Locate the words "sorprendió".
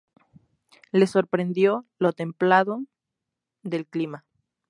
1.11-1.85